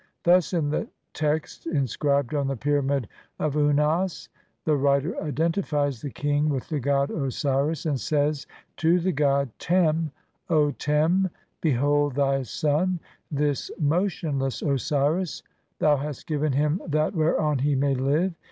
Thus 0.23 0.51
in 0.51 0.69
the 0.71 0.87
text 1.13 1.67
inscribed 1.67 2.33
on 2.33 2.47
the 2.47 2.55
Pyramid 2.55 3.07
of 3.37 3.55
Unas' 3.55 4.29
the 4.65 4.75
writer 4.75 5.11
identi 5.21 5.61
fies 5.63 6.01
the 6.01 6.09
king 6.09 6.49
with 6.49 6.69
the 6.69 6.79
god 6.79 7.11
Osiris 7.11 7.85
and 7.85 7.99
says 7.99 8.47
to 8.77 8.99
the 8.99 9.11
god 9.11 9.51
Tem, 9.59 10.11
"O 10.49 10.71
Tern, 10.71 11.29
behold 11.61 12.15
thy 12.15 12.41
son, 12.41 12.99
this 13.29 13.69
motionless 13.79 14.63
Osiris, 14.63 15.43
"thou 15.77 15.97
hast 15.97 16.25
given 16.25 16.53
him 16.53 16.81
that 16.87 17.13
whereon 17.13 17.59
he 17.59 17.75
may 17.75 17.93
live. 17.93 18.33